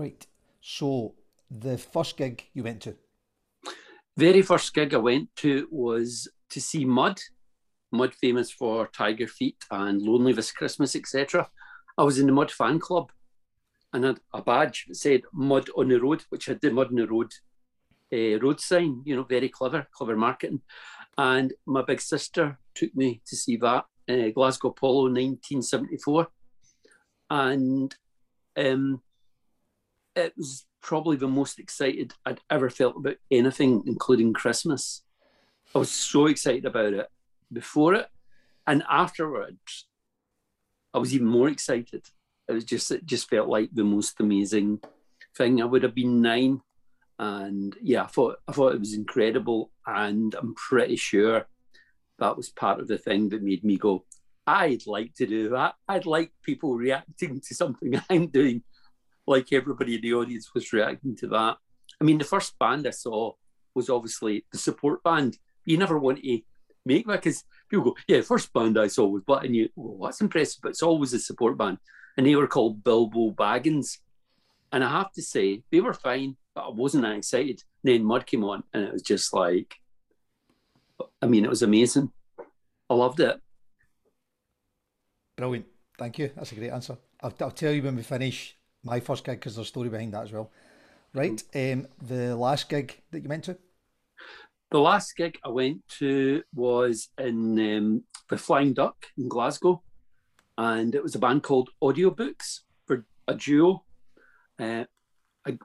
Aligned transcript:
Right. 0.00 0.26
So 0.62 1.14
the 1.50 1.76
first 1.76 2.16
gig 2.16 2.44
you 2.54 2.62
went 2.62 2.80
to? 2.84 2.96
Very 4.16 4.40
first 4.40 4.72
gig 4.72 4.94
I 4.94 4.96
went 4.96 5.28
to 5.36 5.68
was 5.70 6.26
to 6.48 6.58
see 6.58 6.86
Mud. 6.86 7.20
Mud 7.92 8.14
famous 8.14 8.50
for 8.50 8.86
Tiger 8.86 9.26
Feet 9.26 9.58
and 9.70 10.00
Lonely 10.00 10.32
This 10.32 10.52
Christmas, 10.52 10.96
etc. 10.96 11.50
I 11.98 12.04
was 12.04 12.18
in 12.18 12.26
the 12.26 12.32
Mud 12.32 12.50
fan 12.50 12.78
club 12.78 13.12
and 13.92 14.04
had 14.04 14.20
a 14.32 14.40
badge 14.40 14.86
that 14.88 14.94
said 14.94 15.20
Mud 15.34 15.68
on 15.76 15.88
the 15.88 16.00
Road, 16.00 16.24
which 16.30 16.46
had 16.46 16.62
the 16.62 16.70
Mud 16.70 16.86
on 16.88 16.94
the 16.94 17.06
Road 17.06 17.30
uh, 18.10 18.40
road 18.40 18.58
sign, 18.58 19.02
you 19.04 19.14
know, 19.14 19.24
very 19.24 19.50
clever, 19.50 19.86
clever 19.92 20.16
marketing. 20.16 20.62
And 21.18 21.52
my 21.66 21.82
big 21.82 22.00
sister 22.00 22.58
took 22.74 22.94
me 22.96 23.20
to 23.26 23.36
see 23.36 23.58
that, 23.58 23.84
uh, 24.08 24.30
Glasgow 24.34 24.70
Apollo 24.70 25.10
1974. 25.10 26.26
And 27.28 27.94
um, 28.56 29.02
it 30.16 30.34
was 30.36 30.66
probably 30.82 31.16
the 31.16 31.28
most 31.28 31.58
excited 31.58 32.14
I'd 32.24 32.40
ever 32.50 32.70
felt 32.70 32.96
about 32.96 33.16
anything, 33.30 33.82
including 33.86 34.32
Christmas. 34.32 35.02
I 35.74 35.78
was 35.78 35.90
so 35.90 36.26
excited 36.26 36.64
about 36.64 36.92
it 36.92 37.08
before 37.52 37.94
it, 37.94 38.06
and 38.66 38.82
afterwards, 38.90 39.86
I 40.92 40.98
was 40.98 41.14
even 41.14 41.28
more 41.28 41.48
excited. 41.48 42.06
It 42.48 42.52
was 42.52 42.64
just 42.64 42.90
it 42.90 43.06
just 43.06 43.30
felt 43.30 43.48
like 43.48 43.70
the 43.72 43.84
most 43.84 44.20
amazing 44.20 44.80
thing. 45.36 45.62
I 45.62 45.66
would 45.66 45.82
have 45.84 45.94
been 45.94 46.20
nine, 46.20 46.60
and 47.18 47.76
yeah, 47.80 48.04
I 48.04 48.06
thought 48.06 48.38
I 48.48 48.52
thought 48.52 48.74
it 48.74 48.80
was 48.80 48.94
incredible, 48.94 49.70
and 49.86 50.34
I'm 50.34 50.54
pretty 50.54 50.96
sure 50.96 51.46
that 52.18 52.36
was 52.36 52.50
part 52.50 52.80
of 52.80 52.88
the 52.88 52.98
thing 52.98 53.28
that 53.30 53.42
made 53.42 53.64
me 53.64 53.76
go, 53.76 54.04
I'd 54.46 54.86
like 54.86 55.14
to 55.14 55.26
do 55.26 55.48
that. 55.50 55.74
I'd 55.88 56.06
like 56.06 56.32
people 56.42 56.74
reacting 56.74 57.40
to 57.40 57.54
something 57.54 58.00
I'm 58.10 58.28
doing 58.28 58.62
like 59.30 59.52
everybody 59.52 59.94
in 59.94 60.02
the 60.02 60.12
audience 60.14 60.52
was 60.54 60.72
reacting 60.72 61.16
to 61.16 61.28
that. 61.28 61.56
I 62.00 62.04
mean, 62.04 62.18
the 62.18 62.24
first 62.24 62.58
band 62.58 62.86
I 62.86 62.90
saw 62.90 63.32
was 63.74 63.88
obviously 63.88 64.44
the 64.52 64.58
support 64.58 65.02
band. 65.02 65.38
You 65.64 65.78
never 65.78 65.98
want 65.98 66.22
to 66.22 66.40
make 66.84 67.06
that 67.06 67.22
because 67.22 67.44
people 67.68 67.84
go, 67.84 67.96
yeah, 68.08 68.22
first 68.22 68.52
band 68.52 68.78
I 68.78 68.88
saw 68.88 69.06
was 69.06 69.22
but 69.24 69.44
and 69.44 69.54
you 69.54 69.68
well, 69.76 70.08
that's 70.08 70.20
impressive, 70.20 70.60
but 70.62 70.70
it's 70.70 70.82
always 70.82 71.12
a 71.14 71.18
support 71.18 71.56
band. 71.56 71.78
And 72.16 72.26
they 72.26 72.34
were 72.34 72.48
called 72.48 72.82
Bilbo 72.82 73.30
Baggins. 73.30 73.98
And 74.72 74.84
I 74.84 74.90
have 74.90 75.12
to 75.12 75.22
say, 75.22 75.62
they 75.70 75.80
were 75.80 75.94
fine, 75.94 76.36
but 76.54 76.66
I 76.66 76.70
wasn't 76.70 77.04
that 77.04 77.16
excited. 77.16 77.62
And 77.82 77.92
then 77.92 78.04
Mud 78.04 78.26
came 78.26 78.44
on 78.44 78.64
and 78.74 78.84
it 78.84 78.92
was 78.92 79.02
just 79.02 79.32
like 79.32 79.76
I 81.22 81.26
mean, 81.26 81.44
it 81.44 81.50
was 81.50 81.62
amazing. 81.62 82.10
I 82.88 82.94
loved 82.94 83.20
it. 83.20 83.40
Brilliant. 85.36 85.66
Thank 85.98 86.18
you. 86.18 86.30
That's 86.34 86.52
a 86.52 86.54
great 86.56 86.70
answer. 86.70 86.96
I'll, 87.20 87.34
I'll 87.40 87.50
tell 87.50 87.72
you 87.72 87.82
when 87.82 87.96
we 87.96 88.02
finish 88.02 88.56
my 88.84 89.00
first 89.00 89.24
gig 89.24 89.38
because 89.38 89.56
there's 89.56 89.66
a 89.66 89.68
story 89.68 89.88
behind 89.88 90.14
that 90.14 90.24
as 90.24 90.32
well. 90.32 90.50
Right. 91.12 91.42
Um, 91.54 91.88
the 92.00 92.36
last 92.36 92.68
gig 92.68 93.00
that 93.10 93.22
you 93.22 93.28
went 93.28 93.44
to? 93.44 93.58
The 94.70 94.78
last 94.78 95.16
gig 95.16 95.38
I 95.44 95.48
went 95.48 95.86
to 95.98 96.42
was 96.54 97.08
in 97.18 97.58
um, 97.58 98.04
the 98.28 98.38
Flying 98.38 98.72
Duck 98.72 98.94
in 99.18 99.28
Glasgow, 99.28 99.82
and 100.56 100.94
it 100.94 101.02
was 101.02 101.16
a 101.16 101.18
band 101.18 101.42
called 101.42 101.70
Audiobooks 101.82 102.60
for 102.86 103.04
a 103.26 103.34
duo, 103.34 103.84
uh, 104.60 104.84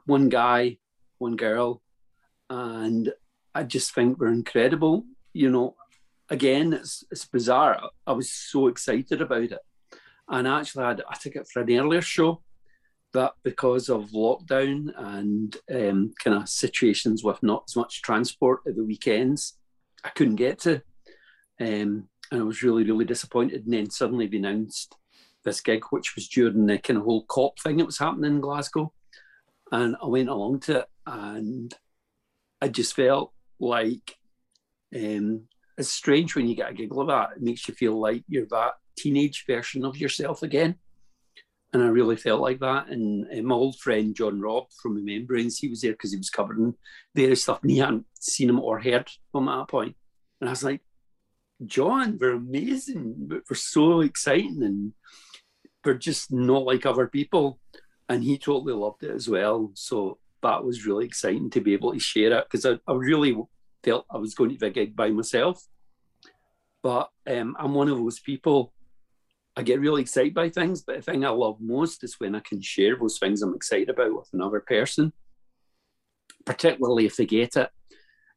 one 0.06 0.30
guy, 0.30 0.80
one 1.20 1.36
girl, 1.36 1.84
and 2.50 3.14
I 3.54 3.64
just 3.64 3.94
think 3.94 4.18
we're 4.18 4.30
incredible. 4.30 5.06
You 5.34 5.52
know, 5.52 5.76
again, 6.30 6.74
it's, 6.74 7.04
it's 7.12 7.26
bizarre. 7.26 7.80
I 8.08 8.14
was 8.14 8.32
so 8.32 8.68
excited 8.68 9.22
about 9.22 9.44
it, 9.44 9.60
and 10.28 10.48
I 10.48 10.62
actually 10.62 10.86
had 10.86 11.02
a 11.02 11.20
ticket 11.20 11.48
for 11.48 11.62
an 11.62 11.72
earlier 11.72 12.02
show 12.02 12.42
that 13.16 13.34
because 13.44 13.90
of 13.90 14.12
lockdown 14.12 14.92
and 14.98 15.58
um, 15.74 16.14
kind 16.24 16.38
of 16.38 16.48
situations 16.48 17.24
with 17.24 17.42
not 17.42 17.64
as 17.68 17.76
much 17.76 18.02
transport 18.02 18.62
at 18.68 18.76
the 18.76 18.84
weekends, 18.84 19.58
I 20.04 20.10
couldn't 20.10 20.36
get 20.36 20.60
to. 20.60 20.76
Um, 21.60 22.08
and 22.32 22.42
I 22.42 22.44
was 22.44 22.64
really, 22.64 22.84
really 22.84 23.06
disappointed. 23.06 23.66
And 23.66 23.74
then 23.74 23.90
suddenly 23.90 24.28
they 24.28 24.38
announced 24.38 24.96
this 25.44 25.62
gig, 25.62 25.84
which 25.90 26.16
was 26.16 26.28
during 26.28 26.66
the 26.66 26.78
kind 26.78 26.98
of 26.98 27.06
whole 27.06 27.26
COP 27.26 27.60
thing 27.60 27.78
that 27.78 27.86
was 27.86 27.98
happening 27.98 28.36
in 28.36 28.42
Glasgow. 28.42 28.94
And 29.72 29.96
I 30.02 30.08
went 30.08 30.30
along 30.30 30.62
to 30.62 30.80
it 30.80 30.86
and 31.08 31.74
I 32.62 32.68
just 32.68 32.96
felt 32.96 33.34
like 33.60 34.16
um, 34.96 35.48
it's 35.78 35.90
strange 35.90 36.36
when 36.36 36.48
you 36.48 36.56
get 36.56 36.72
a 36.72 36.74
gig 36.74 36.94
like 36.94 37.08
that. 37.08 37.38
It 37.38 37.44
makes 37.44 37.68
you 37.68 37.74
feel 37.74 38.00
like 38.00 38.24
you're 38.28 38.48
that 38.52 38.74
teenage 38.98 39.46
version 39.48 39.86
of 39.86 39.98
yourself 39.98 40.44
again 40.44 40.76
and 41.76 41.84
I 41.84 41.88
really 41.88 42.16
felt 42.16 42.40
like 42.40 42.62
that. 42.62 42.88
And 42.88 43.28
uh, 43.38 43.42
my 43.42 43.54
old 43.54 43.78
friend 43.80 44.16
John 44.16 44.40
Robb 44.40 44.68
from 44.82 44.96
the 44.96 45.02
Membranes, 45.02 45.60
he 45.60 45.68
was 45.68 45.82
there 45.82 45.92
because 45.92 46.12
he 46.12 46.18
was 46.18 46.30
covering 46.30 46.74
various 47.14 47.44
stuff, 47.44 47.62
and 47.62 47.70
he 47.70 47.80
hadn't 47.80 48.06
seen 48.18 48.50
him 48.50 48.62
or 48.62 48.80
heard 48.80 49.10
from 49.34 49.50
at 49.50 49.58
that 49.58 49.68
point. 49.68 49.94
And 50.40 50.50
I 50.50 50.54
was 50.54 50.64
like, 50.64 50.80
John, 51.66 52.18
we're 52.18 52.36
amazing, 52.36 53.16
but 53.18 53.42
we're 53.50 53.58
so 53.58 54.00
exciting, 54.00 54.64
and 54.64 54.94
we're 55.84 55.96
just 55.96 56.32
not 56.32 56.64
like 56.64 56.86
other 56.86 57.08
people. 57.08 57.60
And 58.08 58.24
he 58.24 58.38
totally 58.38 58.74
loved 58.74 59.04
it 59.04 59.12
as 59.12 59.28
well. 59.28 59.72
So 59.74 60.20
that 60.44 60.64
was 60.64 60.86
really 60.86 61.06
exciting 61.06 61.50
to 61.50 61.60
be 61.60 61.74
able 61.74 61.92
to 61.92 62.00
share 62.00 62.32
it 62.32 62.46
because 62.50 62.66
I, 62.66 62.80
I 62.88 62.94
really 62.94 63.36
felt 63.84 64.06
I 64.10 64.18
was 64.18 64.34
going 64.34 64.52
to 64.52 64.58
the 64.58 64.70
gig 64.70 64.96
by 64.96 65.10
myself. 65.10 65.62
But 66.82 67.10
um, 67.28 67.58
I'm 67.60 67.74
one 67.74 67.90
of 67.90 67.98
those 67.98 68.22
people 68.22 68.72
I 69.58 69.64
get 69.64 69.80
really 69.80 70.02
excited 70.02 70.34
by 70.34 70.50
things, 70.50 70.82
but 70.82 70.98
the 70.98 71.02
thing 71.02 71.26
I 71.26 71.30
love 71.30 71.62
most 71.62 72.04
is 72.04 72.20
when 72.20 72.36
I 72.36 72.42
can 72.42 72.62
share 72.62 72.98
those 72.98 73.18
things 73.18 73.42
I'm 73.42 73.56
excited 73.56 73.90
about 73.90 74.14
with 74.14 74.30
another 74.34 74.60
person, 74.60 75.14
particularly 76.46 77.06
if 77.06 77.16
they 77.16 77.26
get 77.26 77.56
it. 77.56 77.70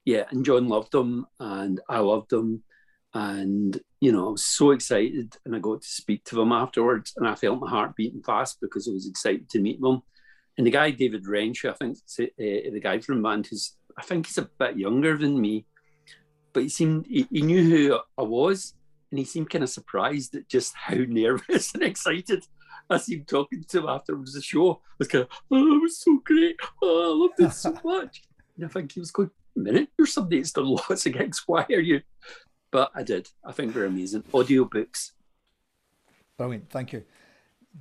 Yeah, 0.05 0.25
and 0.31 0.45
John 0.45 0.69
loved 0.69 0.93
them, 0.93 1.27
and 1.41 1.81
I 1.89 1.99
loved 1.99 2.31
them, 2.31 2.63
and 3.15 3.79
you 4.01 4.13
know 4.13 4.29
I 4.29 4.31
was 4.33 4.45
so 4.45 4.71
excited, 4.71 5.37
and 5.45 5.57
I 5.57 5.59
got 5.59 5.83
to 5.83 5.89
speak 5.89 6.25
to 6.27 6.37
them 6.37 6.53
afterwards, 6.53 7.15
and 7.17 7.27
I 7.27 7.35
felt 7.35 7.61
my 7.61 7.69
heart 7.69 7.97
beating 7.97 8.23
fast 8.23 8.59
because 8.61 8.87
I 8.87 8.93
was 8.93 9.09
excited 9.09 9.51
to 9.51 9.61
meet 9.61 9.81
them. 9.81 10.03
And 10.57 10.67
the 10.67 10.71
guy 10.71 10.93
David 10.93 11.27
Wrench, 11.27 11.65
I 11.65 11.73
think 11.73 11.99
uh, 12.21 12.25
the 12.39 12.81
guy 12.81 13.01
from 13.01 13.23
band, 13.23 13.49
who's 13.49 13.75
I 13.99 14.03
think 14.03 14.27
he's 14.27 14.39
a 14.39 14.49
bit 14.59 14.79
younger 14.79 15.19
than 15.19 15.41
me, 15.41 15.67
but 16.53 16.63
he 16.63 16.69
seemed 16.69 17.07
he, 17.07 17.27
he 17.31 17.43
knew 17.43 17.69
who 17.69 17.99
I 18.17 18.23
was 18.23 18.75
and 19.11 19.19
he 19.19 19.25
seemed 19.25 19.51
kind 19.51 19.65
of 19.65 19.71
surprised 19.71 20.35
at 20.35 20.49
just 20.49 20.75
how 20.75 20.95
nervous 21.09 21.75
and 21.75 21.83
excited 21.83 22.45
I 22.91 22.99
seemed 22.99 23.29
talking 23.29 23.65
to 23.65 23.79
him 23.79 23.89
after 23.89 24.17
the 24.17 24.41
show. 24.41 24.73
I 24.73 24.95
was 24.99 25.09
kind 25.09 25.25
of, 25.25 25.31
oh, 25.51 25.77
it 25.77 25.83
was 25.83 25.99
so 25.99 26.21
great. 26.25 26.57
Oh, 26.83 27.13
I 27.13 27.23
loved 27.23 27.41
it 27.41 27.55
so 27.55 27.79
much. 27.85 28.23
and 28.57 28.65
I 28.65 28.69
think 28.69 28.93
he 28.93 29.01
was 29.01 29.11
going, 29.11 29.31
a 29.57 29.59
minute, 29.59 29.89
you're 29.99 30.07
somebody 30.07 30.39
that's 30.39 30.53
done 30.55 30.67
lots 30.67 31.07
of 31.07 31.13
gigs. 31.13 31.43
Why 31.47 31.67
are 31.71 31.81
you? 31.81 32.01
But 32.71 32.91
I 32.95 33.03
did. 33.03 33.29
I 33.45 33.53
think 33.53 33.75
they're 33.75 33.85
amazing. 33.85 34.25
Audio 34.33 34.65
books. 34.65 35.13
Brilliant. 36.37 36.71
Thank 36.71 36.93
you. 36.93 37.05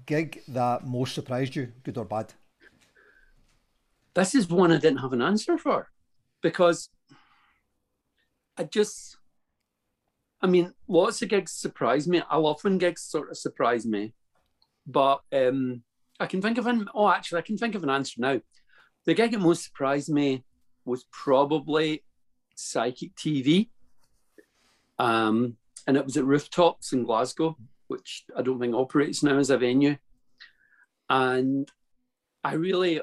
Gig 0.05 0.43
that 0.49 0.85
most 0.85 1.15
surprised 1.15 1.55
you, 1.55 1.71
good 1.83 1.97
or 1.97 2.05
bad? 2.05 2.33
This 4.13 4.35
is 4.35 4.49
one 4.49 4.71
I 4.71 4.77
didn't 4.77 4.99
have 4.99 5.13
an 5.13 5.21
answer 5.21 5.57
for 5.57 5.89
because 6.41 6.89
I 8.57 8.63
just 8.63 9.16
I 10.41 10.47
mean, 10.47 10.73
lots 10.87 11.21
of 11.21 11.29
gigs 11.29 11.51
surprise 11.51 12.07
me. 12.07 12.21
I 12.29 12.37
love 12.37 12.63
when 12.63 12.77
gigs 12.77 13.01
sort 13.01 13.31
of 13.31 13.37
surprise 13.37 13.85
me, 13.85 14.13
but 14.85 15.21
um, 15.33 15.83
I 16.19 16.27
can 16.27 16.41
think 16.41 16.57
of 16.57 16.67
an. 16.67 16.87
Oh, 16.93 17.09
actually, 17.09 17.39
I 17.39 17.43
can 17.43 17.57
think 17.57 17.75
of 17.75 17.83
an 17.83 17.89
answer 17.89 18.15
now. 18.19 18.39
The 19.05 19.13
gig 19.13 19.31
that 19.31 19.39
most 19.39 19.63
surprised 19.63 20.09
me 20.09 20.43
was 20.85 21.05
probably 21.11 22.03
Psychic 22.55 23.15
TV, 23.15 23.69
um, 24.99 25.57
and 25.87 25.97
it 25.97 26.05
was 26.05 26.17
at 26.17 26.25
Rooftops 26.25 26.93
in 26.93 27.03
Glasgow, 27.03 27.57
which 27.87 28.25
I 28.35 28.41
don't 28.43 28.59
think 28.59 28.75
operates 28.75 29.23
now 29.23 29.37
as 29.37 29.49
a 29.49 29.57
venue. 29.57 29.97
And 31.09 31.71
I 32.43 32.53
really, 32.53 33.01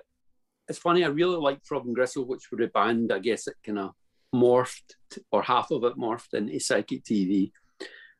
it's 0.68 0.78
funny. 0.78 1.04
I 1.04 1.08
really 1.08 1.36
liked 1.36 1.66
Throbbing 1.66 1.94
Gristle, 1.94 2.26
which 2.26 2.50
were 2.52 2.62
a 2.62 2.68
band. 2.68 3.12
I 3.12 3.18
guess 3.18 3.48
it 3.48 3.56
kind 3.64 3.78
of 3.78 3.94
morphed, 4.34 4.94
or 5.30 5.42
half 5.42 5.70
of 5.70 5.84
it 5.84 5.96
morphed 5.96 6.34
into 6.34 6.58
Psychic 6.60 7.04
TV. 7.04 7.52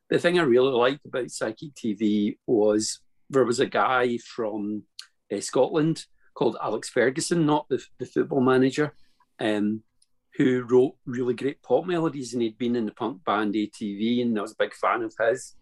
The 0.09 0.19
thing 0.19 0.39
I 0.39 0.43
really 0.43 0.71
liked 0.71 1.05
about 1.05 1.31
Psychic 1.31 1.73
TV 1.75 2.37
was 2.47 2.99
there 3.29 3.43
was 3.43 3.59
a 3.59 3.65
guy 3.65 4.17
from 4.17 4.83
uh, 5.33 5.39
Scotland 5.41 6.05
called 6.33 6.57
Alex 6.61 6.89
Ferguson, 6.89 7.45
not 7.45 7.67
the, 7.69 7.83
the 7.99 8.05
football 8.05 8.41
manager, 8.41 8.93
um, 9.39 9.81
who 10.37 10.63
wrote 10.69 10.95
really 11.05 11.33
great 11.33 11.61
pop 11.61 11.85
melodies, 11.85 12.33
and 12.33 12.41
he'd 12.41 12.57
been 12.57 12.75
in 12.75 12.85
the 12.85 12.91
punk 12.91 13.23
band 13.25 13.53
ATV, 13.53 14.21
and 14.21 14.37
I 14.37 14.41
was 14.41 14.51
a 14.51 14.63
big 14.63 14.73
fan 14.73 15.01
of 15.01 15.13
his. 15.19 15.55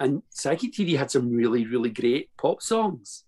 And 0.00 0.22
Psychic 0.30 0.72
TV 0.72 0.96
had 0.96 1.10
some 1.10 1.30
really, 1.30 1.66
really 1.66 1.90
great 1.90 2.30
pop 2.36 2.62
songs, 2.62 3.24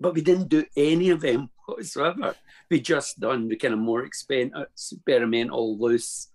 but 0.00 0.14
we 0.14 0.22
didn't 0.22 0.48
do 0.48 0.64
any 0.76 1.10
of 1.10 1.20
them 1.20 1.50
whatsoever 1.68 2.34
we 2.70 2.80
just 2.80 3.20
done 3.20 3.48
the 3.48 3.56
kind 3.56 3.74
of 3.74 3.80
more 3.80 4.04
experimental, 4.04 5.78
loose, 5.78 6.28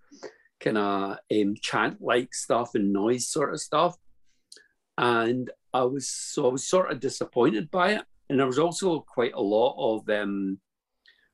kind 0.59 0.77
of 0.77 1.18
um, 1.31 1.56
chant 1.62 2.01
like 2.01 2.33
stuff 2.33 2.75
and 2.75 2.94
noise 2.94 3.27
sort 3.27 3.53
of 3.53 3.62
stuff. 3.62 3.97
And 4.97 5.51
I 5.74 5.83
was 5.83 6.07
so 6.07 6.47
I 6.47 6.51
was 6.51 6.68
sort 6.68 6.91
of 6.91 7.00
disappointed 7.00 7.69
by 7.71 7.94
it. 7.94 8.03
and 8.30 8.39
there 8.39 8.47
was 8.47 8.59
also 8.59 9.00
quite 9.01 9.33
a 9.33 9.41
lot 9.41 9.75
of 9.77 10.09
um, 10.09 10.59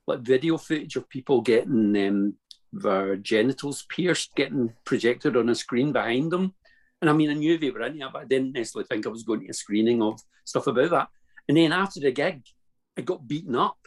like 0.08 0.22
video 0.22 0.58
footage 0.58 0.96
of 0.96 1.10
people 1.10 1.42
getting 1.42 1.96
um, 2.08 2.34
their 2.74 3.16
genitals 3.16 3.86
pierced, 3.90 4.36
getting 4.36 4.74
projected 4.86 5.36
on 5.38 5.50
a 5.50 5.56
screen 5.56 5.92
behind 5.92 6.32
them. 6.32 6.54
And 7.02 7.10
I 7.10 7.14
mean, 7.14 7.30
I 7.30 7.34
knew 7.34 7.58
they 7.58 7.72
were 7.72 7.84
in 7.84 8.02
it, 8.02 8.10
but 8.12 8.24
I 8.24 8.26
didn't 8.26 8.54
necessarily 8.54 8.88
think 8.88 9.06
I 9.06 9.10
was 9.10 9.24
going 9.24 9.42
to 9.42 9.50
a 9.50 9.54
screening 9.54 10.02
of 10.02 10.22
stuff 10.44 10.68
about 10.68 10.90
that. 10.92 11.08
And 11.48 11.58
then 11.58 11.72
after 11.72 12.00
the 12.00 12.12
gig, 12.12 12.44
I 12.98 13.02
got 13.02 13.28
beaten 13.28 13.56
up. 13.56 13.78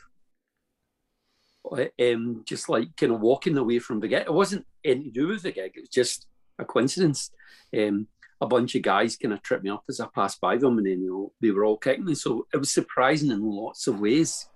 Um, 2.01 2.43
just 2.45 2.69
like 2.69 2.97
kind 2.97 3.13
of 3.13 3.21
walking 3.21 3.57
away 3.57 3.79
from 3.79 4.01
the 4.01 4.09
gig. 4.09 4.25
It 4.27 4.33
wasn't 4.33 4.67
anything 4.85 5.05
to 5.05 5.21
do 5.21 5.29
with 5.29 5.43
the 5.43 5.53
gig. 5.53 5.73
It 5.75 5.81
was 5.81 5.89
just 5.89 6.27
a 6.59 6.65
coincidence. 6.65 7.31
Um, 7.77 8.09
a 8.41 8.47
bunch 8.47 8.75
of 8.75 8.83
guys 8.83 9.17
kind 9.17 9.33
of 9.33 9.43
tripped 9.43 9.63
me 9.63 9.71
up 9.71 9.85
as 9.89 10.01
I 10.01 10.09
passed 10.13 10.41
by 10.41 10.57
them, 10.57 10.79
and 10.79 10.87
then 10.87 11.01
you 11.01 11.09
know 11.09 11.33
they 11.41 11.53
were 11.53 11.65
all 11.65 11.79
kicking 11.79 12.05
me. 12.05 12.15
So 12.15 12.47
it 12.53 12.57
was 12.57 12.73
surprising 12.73 13.31
in 13.31 13.41
lots 13.41 13.87
of 13.87 14.01
ways. 14.01 14.49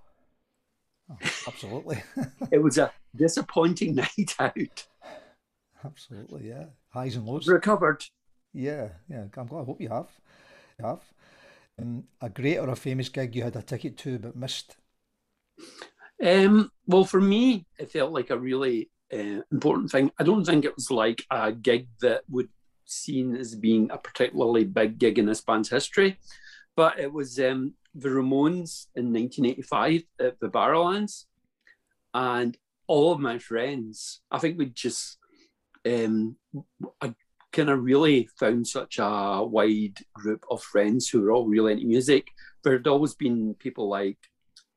Oh, 1.09 1.17
absolutely. 1.47 2.03
it 2.51 2.61
was 2.61 2.79
a 2.79 2.93
disappointing 3.15 3.95
night 4.17 4.35
out. 4.41 4.87
Absolutely, 5.85 6.49
yeah. 6.49 6.65
Highs 6.89 7.15
and 7.15 7.25
lows. 7.25 7.47
Recovered. 7.47 8.05
Yeah, 8.53 8.89
yeah. 9.09 9.27
I'm 9.37 9.47
glad. 9.47 9.63
I 9.63 9.65
hope 9.65 9.81
you 9.81 9.89
have. 9.89 10.09
You 10.79 10.87
have. 10.87 11.03
Um, 11.81 12.05
a 12.21 12.31
great 12.31 12.59
or 12.59 12.71
a 12.71 12.77
famous 12.77 13.09
gig 13.09 13.37
you 13.37 13.43
had 13.43 13.57
a 13.57 13.63
ticket 13.63 13.99
to 13.99 14.19
but 14.19 14.37
missed? 14.37 14.77
Um, 16.25 16.71
well, 16.87 17.05
for 17.05 17.21
me, 17.21 17.67
it 17.79 17.91
felt 17.91 18.13
like 18.13 18.31
a 18.31 18.39
really 18.39 18.91
uh, 19.13 19.43
important 19.53 19.91
thing. 19.91 20.11
I 20.19 20.25
don't 20.25 20.45
think 20.45 20.65
it 20.65 20.75
was 20.75 20.91
like 20.91 21.25
a 21.31 21.53
gig 21.53 21.89
that 22.01 22.23
would 22.29 22.49
seen 22.87 23.37
as 23.37 23.55
being 23.55 23.91
a 23.91 23.99
particularly 23.99 24.65
big 24.65 24.99
gig 24.99 25.19
in 25.19 25.27
this 25.27 25.43
band's 25.43 25.69
history, 25.69 26.19
but 26.77 26.99
it 26.99 27.13
was 27.13 27.39
um, 27.39 27.75
the 27.95 28.09
Ramones 28.09 28.87
in 28.95 29.13
1985 29.13 30.03
at 30.21 30.41
the 30.41 30.49
Barrowlands, 30.49 31.25
and 32.15 32.57
all 32.87 33.13
of 33.13 33.21
my 33.21 33.39
friends, 33.39 34.21
I 34.31 34.39
think 34.39 34.59
we 34.59 34.67
just, 34.67 35.19
um, 35.85 36.37
kind 37.57 37.71
of 37.71 37.83
really 37.83 38.29
found 38.39 38.67
such 38.67 38.99
a 38.99 39.43
wide 39.43 39.97
group 40.13 40.45
of 40.51 40.63
friends 40.63 41.09
who 41.09 41.23
were 41.23 41.33
all 41.33 41.49
really 41.49 41.73
into 41.73 41.87
music. 41.87 42.29
There 42.63 42.75
had 42.75 42.87
always 42.87 43.15
been 43.15 43.55
people 43.55 43.89
like 43.89 44.19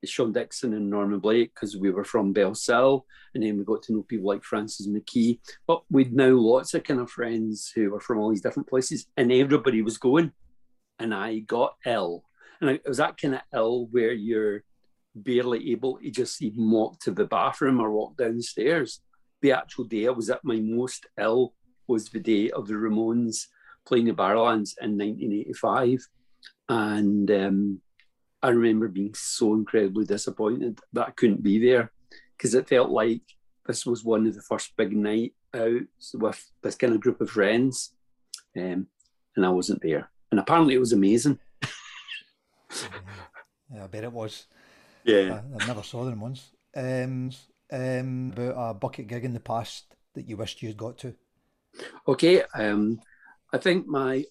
Sean 0.06 0.32
Dickson 0.32 0.74
and 0.74 0.90
Norman 0.90 1.20
Blake 1.20 1.54
because 1.54 1.76
we 1.76 1.92
were 1.92 2.06
from 2.06 2.34
Bellshill, 2.34 3.02
and 3.36 3.44
then 3.44 3.58
we 3.58 3.66
got 3.66 3.84
to 3.84 3.94
know 3.94 4.04
people 4.04 4.28
like 4.28 4.46
Francis 4.46 4.88
McKee. 4.88 5.40
But 5.68 5.84
we'd 5.92 6.14
now 6.14 6.30
lots 6.30 6.74
of 6.74 6.86
kind 6.86 7.02
of 7.02 7.12
friends 7.12 7.70
who 7.76 7.92
were 7.92 8.00
from 8.00 8.18
all 8.18 8.30
these 8.30 8.42
different 8.42 8.70
places, 8.70 9.08
and 9.18 9.30
everybody 9.30 9.82
was 9.82 9.98
going, 9.98 10.32
and 11.00 11.14
I 11.14 11.40
got 11.40 11.76
ill, 11.86 12.24
and 12.62 12.70
it 12.70 12.84
was 12.88 12.98
that 12.98 13.20
kind 13.20 13.36
of 13.36 13.42
ill 13.54 13.88
where 13.92 14.14
you're 14.14 14.64
barely 15.16 15.72
able 15.72 15.98
to 15.98 16.10
just 16.12 16.42
even 16.42 16.72
walk 16.72 17.02
to 17.02 17.12
the 17.12 17.26
bathroom 17.26 17.82
or 17.82 17.92
walk 17.92 18.16
downstairs. 18.16 19.02
The 19.42 19.52
actual 19.52 19.84
day 19.84 20.08
I 20.08 20.12
was 20.12 20.30
at 20.30 20.46
my 20.46 20.62
most 20.62 21.08
ill 21.20 21.54
was 21.90 22.10
the 22.10 22.20
day 22.20 22.52
of 22.52 22.68
the 22.68 22.76
Ramones 22.76 23.48
playing 23.86 24.06
the 24.06 24.14
Barrowlands 24.14 24.76
in 24.82 24.98
1985, 24.98 26.08
and 26.70 27.32
um, 27.32 27.82
I 28.42 28.50
remember 28.50 28.88
being 28.88 29.14
so 29.16 29.54
incredibly 29.54 30.06
disappointed 30.06 30.80
that 30.94 31.08
I 31.08 31.12
couldn't 31.12 31.44
be 31.44 31.60
there 31.60 31.92
because 32.38 32.54
it 32.54 32.70
felt 32.70 32.90
like 32.90 33.22
this 33.66 33.86
was 33.86 34.04
one 34.04 34.26
of 34.28 34.36
the 34.36 34.42
first 34.42 34.76
big 34.78 34.96
night 34.96 35.34
out 35.54 35.82
with 36.14 36.52
this 36.64 36.76
kind 36.76 36.94
of 36.94 37.02
group 37.02 37.20
of 37.20 37.30
friends, 37.30 37.94
um, 38.56 38.88
and 39.36 39.46
I 39.46 39.50
wasn't 39.50 39.82
there. 39.82 40.10
And 40.32 40.40
apparently, 40.40 40.76
it 40.76 40.80
was 40.80 40.94
amazing. 40.94 41.40
yeah, 43.74 43.84
I 43.84 43.88
bet 43.88 44.04
it 44.04 44.14
was. 44.14 44.46
Yeah, 45.04 45.42
I, 45.60 45.64
I 45.64 45.68
never 45.68 45.84
saw 45.84 46.06
them 46.06 46.22
once. 46.22 46.52
Um, 46.76 47.32
um, 47.72 48.32
about 48.34 48.72
a 48.72 48.74
bucket 48.74 49.08
gig 49.08 49.26
in 49.26 49.34
the 49.34 49.40
past 49.40 49.96
that 50.16 50.28
you 50.28 50.38
wished 50.38 50.62
you 50.62 50.70
had 50.70 50.78
got 50.78 50.98
to. 51.00 51.16
Okay, 52.08 52.44
um, 52.54 53.00
I 53.54 53.58
think 53.58 53.88
my 53.88 54.26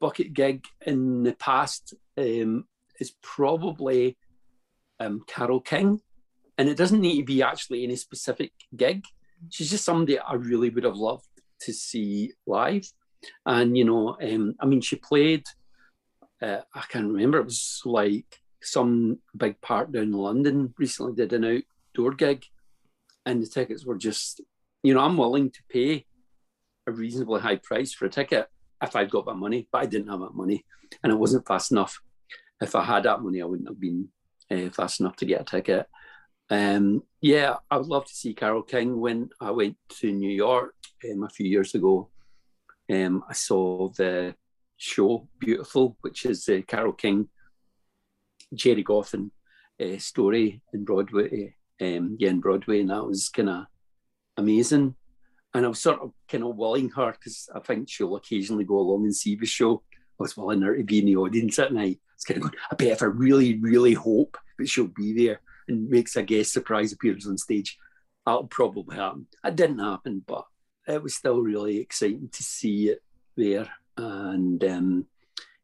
bucket 0.00 0.32
gig 0.32 0.64
in 0.86 1.22
the 1.22 1.34
past 1.34 1.94
um, 2.18 2.66
is 3.00 3.14
probably 3.22 4.16
um, 5.00 5.24
Carole 5.26 5.60
King. 5.60 6.00
And 6.56 6.68
it 6.68 6.76
doesn't 6.76 7.00
need 7.00 7.18
to 7.18 7.24
be 7.24 7.42
actually 7.42 7.82
any 7.82 7.96
specific 7.96 8.52
gig. 8.76 9.04
She's 9.50 9.70
just 9.70 9.84
somebody 9.84 10.18
I 10.18 10.34
really 10.34 10.70
would 10.70 10.84
have 10.84 10.96
loved 10.96 11.26
to 11.62 11.72
see 11.72 12.32
live. 12.46 12.86
And, 13.44 13.76
you 13.76 13.84
know, 13.84 14.16
um, 14.22 14.54
I 14.60 14.66
mean, 14.66 14.80
she 14.80 14.96
played, 14.96 15.44
uh, 16.40 16.60
I 16.74 16.82
can't 16.88 17.08
remember, 17.08 17.38
it 17.38 17.44
was 17.44 17.82
like 17.84 18.40
some 18.62 19.18
big 19.36 19.60
park 19.60 19.92
down 19.92 20.04
in 20.04 20.12
London 20.12 20.74
recently 20.78 21.14
did 21.14 21.32
an 21.32 21.62
outdoor 21.94 22.12
gig. 22.12 22.44
And 23.26 23.42
the 23.42 23.46
tickets 23.46 23.84
were 23.84 23.96
just, 23.96 24.40
you 24.82 24.94
know, 24.94 25.00
I'm 25.00 25.16
willing 25.16 25.50
to 25.50 25.62
pay 25.68 26.06
a 26.86 26.92
reasonably 26.92 27.40
high 27.40 27.56
price 27.56 27.92
for 27.92 28.06
a 28.06 28.10
ticket 28.10 28.48
if 28.82 28.94
I'd 28.94 29.10
got 29.10 29.26
that 29.26 29.34
money, 29.34 29.68
but 29.72 29.82
I 29.82 29.86
didn't 29.86 30.08
have 30.08 30.20
that 30.20 30.34
money 30.34 30.64
and 31.02 31.12
it 31.12 31.18
wasn't 31.18 31.46
fast 31.46 31.72
enough 31.72 32.00
if 32.60 32.74
I 32.74 32.84
had 32.84 33.04
that 33.04 33.22
money, 33.22 33.42
I 33.42 33.44
wouldn't 33.44 33.68
have 33.68 33.80
been 33.80 34.08
uh, 34.50 34.70
fast 34.70 35.00
enough 35.00 35.16
to 35.16 35.26
get 35.26 35.42
a 35.42 35.44
ticket. 35.44 35.86
Um, 36.50 37.02
yeah, 37.20 37.56
I 37.70 37.78
would 37.78 37.86
love 37.86 38.06
to 38.06 38.14
see 38.14 38.34
Carole 38.34 38.62
King. 38.62 39.00
When 39.00 39.30
I 39.40 39.50
went 39.50 39.76
to 40.00 40.12
New 40.12 40.30
York 40.30 40.74
um, 41.10 41.24
a 41.24 41.28
few 41.28 41.46
years 41.46 41.74
ago, 41.74 42.10
um, 42.90 43.24
I 43.28 43.32
saw 43.32 43.88
the 43.90 44.34
show 44.76 45.28
Beautiful, 45.38 45.96
which 46.02 46.26
is 46.26 46.44
the 46.44 46.62
Carole 46.62 46.92
King, 46.92 47.28
Gerry 48.52 48.84
Goffin 48.84 49.30
uh, 49.80 49.98
story 49.98 50.60
in 50.72 50.84
Broadway. 50.84 51.56
Um, 51.80 52.16
yeah, 52.20 52.30
in 52.30 52.40
Broadway, 52.40 52.80
and 52.80 52.90
that 52.90 53.04
was 53.04 53.28
kind 53.28 53.50
of 53.50 53.64
amazing. 54.36 54.94
And 55.54 55.64
I 55.64 55.68
was 55.68 55.80
sort 55.80 56.00
of 56.00 56.12
kind 56.28 56.42
of 56.42 56.56
willing 56.56 56.90
her 56.90 57.12
because 57.12 57.48
I 57.54 57.60
think 57.60 57.88
she'll 57.88 58.16
occasionally 58.16 58.64
go 58.64 58.78
along 58.78 59.04
and 59.04 59.14
see 59.14 59.36
the 59.36 59.46
show. 59.46 59.82
I 59.92 59.96
was 60.18 60.36
willing 60.36 60.62
her 60.62 60.76
to 60.76 60.82
be 60.82 60.98
in 60.98 61.06
the 61.06 61.16
audience 61.16 61.58
at 61.58 61.72
night. 61.72 62.00
It's 62.14 62.24
kind 62.24 62.38
of 62.38 62.42
going, 62.42 62.54
I 62.70 62.74
bet 62.74 62.88
if 62.88 63.02
I 63.02 63.06
really, 63.06 63.58
really 63.58 63.94
hope 63.94 64.36
that 64.58 64.68
she'll 64.68 64.88
be 64.88 65.26
there 65.26 65.40
and 65.68 65.88
makes 65.88 66.16
a 66.16 66.22
guest 66.22 66.52
surprise 66.52 66.92
appearance 66.92 67.26
on 67.26 67.38
stage, 67.38 67.78
that'll 68.26 68.48
probably 68.48 68.96
happen. 68.96 69.26
It 69.44 69.56
didn't 69.56 69.78
happen, 69.78 70.24
but 70.26 70.44
it 70.86 71.02
was 71.02 71.14
still 71.14 71.40
really 71.40 71.78
exciting 71.78 72.28
to 72.32 72.42
see 72.42 72.88
it 72.90 73.02
there. 73.36 73.68
And 73.96 74.62
um, 74.64 75.06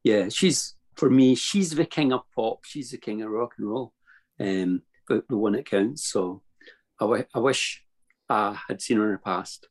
yeah, 0.05 0.29
she's 0.29 0.75
for 0.95 1.11
me, 1.11 1.35
she's 1.35 1.71
the 1.71 1.85
king 1.85 2.13
of 2.13 2.23
pop. 2.35 2.65
She's 2.65 2.91
the 2.91 2.99
king 2.99 3.23
of 3.23 3.31
rock 3.31 3.55
and 3.59 3.69
roll, 3.69 3.93
um, 4.39 4.83
the, 5.09 5.25
the 5.29 5.37
one 5.37 5.53
that 5.53 5.69
counts. 5.69 6.05
So 6.07 6.43
I, 7.01 7.05
w- 7.05 7.25
I 7.35 7.39
wish 7.39 7.85
I 8.29 8.57
had 8.69 8.83
seen 8.83 8.99
her 8.99 9.07
in 9.07 9.13
the 9.13 9.19
past. 9.19 9.67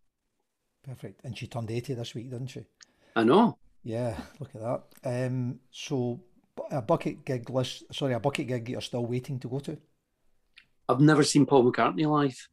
Perfect. 0.89 1.21
And 1.23 1.37
she 1.37 1.45
turned 1.45 1.69
80 1.69 1.93
this 1.93 2.15
week, 2.15 2.31
didn't 2.31 2.47
she? 2.47 2.65
I 3.15 3.23
know. 3.23 3.59
Yeah, 3.83 4.17
look 4.39 4.49
at 4.55 4.61
that. 4.61 4.83
Um, 5.03 5.59
so 5.69 6.19
a 6.71 6.81
bucket 6.81 7.23
gig 7.25 7.47
list, 7.49 7.83
sorry, 7.93 8.13
a 8.13 8.19
bucket 8.19 8.47
gig 8.47 8.69
you're 8.69 8.81
still 8.81 9.05
waiting 9.05 9.39
to 9.39 9.47
go 9.47 9.59
to? 9.59 9.77
I've 10.87 10.99
never 10.99 11.23
seen 11.23 11.45
Paul 11.45 11.71
McCartney 11.71 12.07
live. 12.07 12.49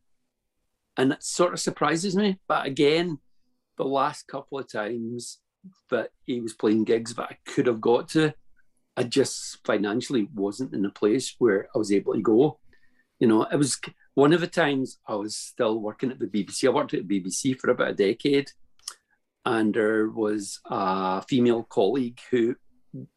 And 0.99 1.13
it 1.13 1.23
sort 1.23 1.55
of 1.55 1.61
surprises 1.61 2.15
me. 2.15 2.39
But 2.47 2.67
again, 2.67 3.21
the 3.79 3.85
last 3.85 4.29
couple 4.29 4.59
of 4.59 4.71
times 4.71 5.39
that 5.91 6.11
he 6.27 6.41
was 6.41 6.53
playing 6.53 6.85
gigs 6.85 7.15
that 7.15 7.31
I 7.31 7.39
could 7.47 7.67
have 7.67 7.81
got 7.81 8.11
to, 8.11 8.35
I 8.99 9.05
just 9.05 9.67
financially 9.67 10.29
wasn't 10.35 10.75
in 10.75 10.85
a 10.85 10.91
place 10.91 11.35
where 11.39 11.69
I 11.75 11.79
was 11.79 11.91
able 11.91 12.13
to 12.13 12.21
go. 12.21 12.59
You 13.19 13.29
know, 13.29 13.45
it 13.45 13.57
was 13.57 13.81
one 14.17 14.33
of 14.33 14.41
the 14.41 14.47
times 14.47 14.99
I 15.07 15.15
was 15.15 15.37
still 15.37 15.79
working 15.79 16.11
at 16.11 16.19
the 16.19 16.27
BBC. 16.27 16.67
I 16.67 16.71
worked 16.71 16.95
at 16.95 17.07
the 17.07 17.21
BBC 17.21 17.61
for 17.61 17.71
about 17.71 17.91
a 17.91 17.95
decade. 17.95 18.51
And 19.45 19.75
there 19.75 20.09
was 20.09 20.59
a 20.65 21.21
female 21.21 21.63
colleague 21.65 22.19
who 22.31 22.57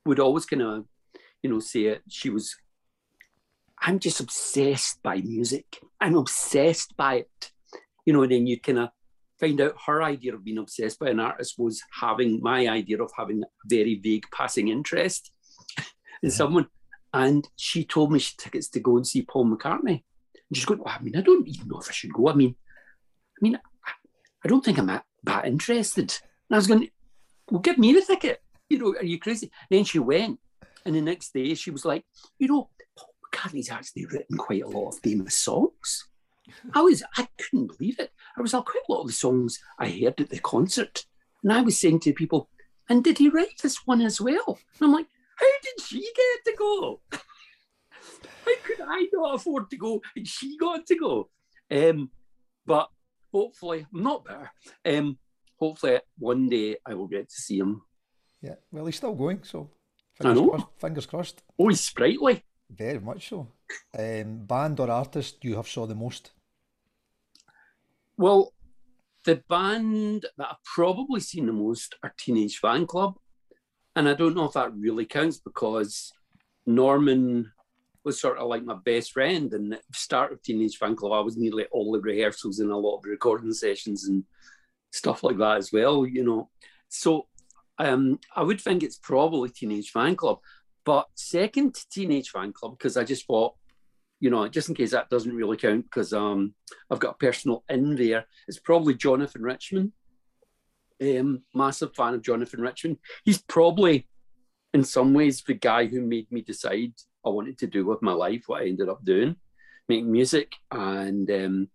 would 0.06 0.20
always 0.20 0.46
kind 0.46 0.62
of, 0.62 0.86
you 1.42 1.50
know, 1.50 1.62
say 1.62 1.86
it. 1.86 2.02
She 2.10 2.30
was, 2.30 2.54
I'm 3.80 4.00
just 4.00 4.20
obsessed 4.20 5.02
by 5.02 5.22
music. 5.22 5.80
I'm 6.02 6.18
obsessed 6.18 6.98
by 6.98 7.20
it. 7.20 7.52
You 8.06 8.12
know, 8.12 8.24
and 8.24 8.32
then 8.34 8.46
you 8.46 8.60
kind 8.60 8.80
of 8.80 8.90
find 9.40 9.62
out 9.62 9.76
her 9.86 10.04
idea 10.04 10.36
of 10.36 10.44
being 10.44 10.58
obsessed 10.58 11.00
by 11.00 11.12
an 11.12 11.22
artist 11.22 11.56
was 11.58 11.82
having 11.98 12.42
my 12.42 12.68
idea 12.68 13.02
of 13.02 13.12
having 13.18 13.44
a 13.44 13.48
very 13.68 13.96
vague 13.96 14.26
passing 14.34 14.68
interest 14.68 15.32
in 16.22 16.30
someone. 16.30 16.68
And 17.14 17.48
she 17.56 17.86
told 17.86 18.12
me 18.12 18.20
she 18.20 18.36
tickets 18.38 18.68
to 18.72 18.82
go 18.82 18.98
and 18.98 19.08
see 19.08 19.22
Paul 19.22 19.46
McCartney. 19.46 20.04
She's 20.54 20.66
going, 20.66 20.80
well, 20.80 20.96
I 20.98 21.02
mean, 21.02 21.16
I 21.16 21.22
don't 21.22 21.48
even 21.48 21.68
know 21.68 21.80
if 21.80 21.90
I 21.90 21.94
should 21.94 22.14
go. 22.14 22.30
I 22.30 22.34
mean, 22.34 22.56
I 23.38 23.40
mean, 23.42 23.56
I, 23.56 23.92
I 24.44 24.48
don't 24.48 24.66
think 24.66 24.80
I'm 24.80 24.88
that, 24.88 25.06
that 25.24 25.46
interested. 25.46 26.12
And 26.50 26.56
I 26.56 26.58
was 26.58 26.68
going, 26.68 26.90
well, 27.52 27.62
give 27.62 27.78
me 27.78 27.94
the 27.94 28.02
ticket 28.02 28.42
you 28.70 28.78
know, 28.78 28.96
are 28.98 29.04
you 29.04 29.20
crazy? 29.20 29.52
Then 29.70 29.84
she 29.84 30.00
went, 30.00 30.40
and 30.86 30.96
the 30.96 31.02
next 31.02 31.34
day 31.34 31.54
she 31.56 31.72
was 31.72 31.84
like, 31.84 32.06
you 32.38 32.48
know, 32.48 32.70
Paul 32.98 33.14
McCartney's 33.26 33.70
actually 33.70 34.06
written 34.06 34.38
quite 34.38 34.64
a 34.64 34.68
lot 34.68 34.90
of 34.90 35.00
famous 35.00 35.36
songs. 35.36 36.08
I 36.74 36.82
was, 36.82 37.04
I 37.18 37.28
couldn't 37.38 37.78
believe 37.78 38.00
it. 38.00 38.12
I 38.38 38.42
was 38.42 38.54
like, 38.54 38.66
quite 38.66 38.84
a 38.88 38.92
lot 38.92 39.02
of 39.02 39.08
the 39.08 39.14
songs 39.14 39.60
I 39.78 39.90
heard 39.90 40.22
at 40.22 40.30
the 40.30 40.40
concert, 40.40 41.06
and 41.44 41.52
I 41.52 41.62
was 41.62 41.80
saying 41.80 42.02
to 42.02 42.14
people, 42.14 42.50
and 42.88 43.04
did 43.04 43.18
he 43.18 43.30
write 43.30 43.60
this 43.62 43.86
one 43.86 44.02
as 44.02 44.22
well? 44.22 44.60
And 44.80 44.82
I'm 44.82 44.94
like, 44.94 45.08
how 45.36 45.46
did 45.64 45.86
she 45.86 46.00
get 46.00 46.46
to 46.46 46.58
go? 46.58 47.02
How 48.46 48.52
could 48.66 48.82
I 48.82 49.08
not 49.14 49.36
afford 49.36 49.70
to 49.70 49.78
go 49.78 50.02
and 50.16 50.28
she 50.28 50.58
got 50.58 50.86
to 50.88 50.96
go? 50.96 51.30
Um, 51.72 52.10
but 52.66 52.90
hopefully, 53.32 53.86
I'm 53.94 54.04
not 54.04 54.26
there. 54.26 54.52
Um, 54.86 55.18
hopefully, 55.60 56.00
one 56.18 56.50
day 56.50 56.78
I 56.86 56.94
will 56.94 57.08
get 57.08 57.30
to 57.30 57.36
see 57.36 57.60
him. 57.60 57.82
Yeah, 58.42 58.56
well, 58.72 58.86
he's 58.86 58.96
still 58.96 59.16
going, 59.16 59.44
so 59.44 59.70
I 60.24 60.34
know. 60.34 60.50
crossed. 60.50 60.68
Fingers 60.78 61.06
crossed. 61.06 61.44
Oh, 61.58 61.68
he's 61.68 61.82
sprightly. 61.82 62.44
Very 62.70 63.00
much 63.00 63.30
so. 63.30 63.48
Um, 63.98 64.46
band 64.46 64.80
or 64.80 64.90
artist 64.90 65.44
you 65.44 65.56
have 65.56 65.68
saw 65.68 65.86
the 65.86 65.96
most? 65.96 66.32
Well, 68.18 68.54
the 69.26 69.44
band 69.50 70.26
that 70.38 70.48
I've 70.52 70.64
probably 70.64 71.20
seen 71.20 71.46
the 71.46 71.54
most 71.54 71.96
are 72.04 72.14
Teenage 72.18 72.60
Fanclub. 72.62 73.16
And 73.96 74.08
I 74.08 74.14
don't 74.14 74.36
know 74.36 74.46
if 74.46 74.54
that 74.54 74.74
really 74.74 75.06
counts 75.06 75.40
because 75.40 76.14
Norman 76.66 77.52
was 78.10 78.20
sort 78.20 78.40
of 78.40 78.48
like 78.48 78.64
my 78.64 78.76
best 78.84 79.12
friend. 79.12 79.54
And 79.54 79.72
the 79.72 79.80
start 79.94 80.34
of 80.34 80.42
Teenage 80.42 80.80
Fanclub, 80.80 81.16
I 81.16 81.22
was 81.22 81.38
nearly 81.38 81.66
all 81.72 81.92
the 81.92 82.02
rehearsals 82.02 82.60
and 82.60 82.72
a 82.72 82.76
lot 82.76 82.98
of 82.98 83.06
recording 83.06 83.54
sessions 83.54 84.08
and 84.08 84.24
stuff 84.92 85.24
like 85.24 85.38
that 85.38 85.58
as 85.58 85.72
well, 85.72 86.08
you 86.08 86.24
know. 86.24 86.50
So 86.90 87.28
um, 87.78 88.20
I 88.36 88.42
would 88.42 88.60
think 88.60 88.82
it's 88.82 88.98
probably 88.98 89.50
Teenage 89.50 89.94
Fanclub. 89.94 90.40
But 90.86 91.08
second 91.14 91.76
to 91.76 91.90
Teenage 91.90 92.34
Fanclub, 92.34 92.78
because 92.78 92.98
I 92.98 93.04
just 93.04 93.28
thought, 93.28 93.54
you 94.20 94.32
know, 94.32 94.48
just 94.48 94.70
in 94.70 94.76
case 94.76 94.92
that 94.92 95.10
doesn't 95.10 95.36
really 95.36 95.58
count, 95.58 95.84
because 95.86 96.12
um, 96.12 96.56
I've 96.90 97.00
got 97.00 97.16
a 97.16 97.26
personal 97.26 97.64
in 97.70 97.96
there, 97.96 98.26
it's 98.48 98.60
probably 98.60 98.96
Jonathan 98.96 99.44
Richman. 99.44 99.94
Um, 101.02 101.44
massive 101.54 101.96
fan 101.96 102.16
of 102.16 102.24
Jonathan 102.24 102.62
Richman. 102.62 102.98
He's 103.24 103.42
probably, 103.42 104.08
in 104.74 104.84
some 104.84 105.14
ways, 105.14 105.44
the 105.44 105.54
guy 105.54 105.86
who 105.86 106.02
made 106.02 106.32
me 106.32 106.42
decide 106.42 106.94
I 107.26 107.30
wanted 107.30 107.58
to 107.60 107.68
do 107.68 107.86
with 107.86 108.02
my 108.02 108.14
life 108.14 108.44
what 108.48 108.62
I 108.62 108.68
ended 108.68 108.90
up 108.90 109.04
doing, 109.04 109.36
making 109.88 110.12
music. 110.12 110.54
And 110.72 111.30
um, 111.30 111.70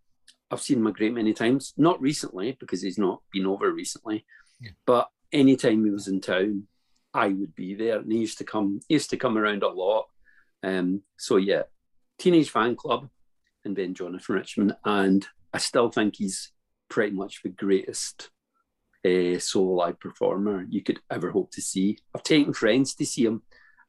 I've 0.51 0.63
seen 0.63 0.79
him 0.79 0.87
a 0.87 0.93
great 0.93 1.15
many 1.15 1.33
times. 1.33 1.75
Not 1.77 2.01
recently 2.01 2.57
because 2.59 2.83
he's 2.83 2.99
not 2.99 3.23
been 3.33 3.47
over 3.47 3.71
recently, 3.73 4.25
yeah. 4.61 4.71
but 4.87 5.11
anytime 5.33 5.85
he 5.85 5.91
was 5.91 6.09
in 6.09 6.21
town, 6.21 6.65
I 7.13 7.29
would 7.29 7.55
be 7.55 7.75
there. 7.75 7.99
And 7.99 8.11
he 8.11 8.19
used 8.19 8.39
to 8.39 8.45
come. 8.45 8.81
He 8.89 8.95
used 8.95 9.11
to 9.11 9.17
come 9.17 9.37
around 9.37 9.63
a 9.63 9.69
lot. 9.69 10.07
Um, 10.63 11.03
so 11.19 11.37
yeah, 11.37 11.63
Teenage 12.19 12.53
Fanclub 12.53 13.09
and 13.65 13.77
then 13.77 13.95
Jonathan 13.95 14.37
Richman. 14.37 14.77
and 14.85 15.27
I 15.53 15.59
still 15.59 15.91
think 15.91 16.17
he's 16.17 16.53
pretty 16.89 17.15
much 17.15 17.43
the 17.43 17.49
greatest 17.49 18.31
uh, 19.05 19.39
solo 19.39 19.75
live 19.75 20.01
performer 20.01 20.67
you 20.69 20.83
could 20.83 21.01
ever 21.11 21.31
hope 21.31 21.51
to 21.53 21.63
see. 21.63 21.99
I've 22.15 22.23
taken 22.23 22.53
friends 22.53 22.95
to 22.97 23.07
see 23.07 23.25
him, 23.25 23.43